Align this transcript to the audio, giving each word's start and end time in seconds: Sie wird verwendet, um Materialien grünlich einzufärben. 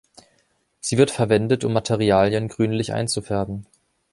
Sie 0.79 0.97
wird 0.97 1.11
verwendet, 1.11 1.63
um 1.63 1.73
Materialien 1.73 2.47
grünlich 2.47 2.91
einzufärben. 2.91 3.67